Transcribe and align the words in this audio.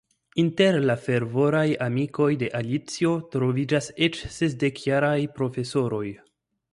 Inter 0.43 0.75
la 0.89 0.93
fervoraj 1.01 1.65
amikoj 1.87 2.29
de 2.43 2.49
Alicio 2.61 3.11
troviĝas 3.35 3.91
eĉ 4.07 4.17
sesdekjaraj 4.39 5.13
profesoroj. 5.37 6.05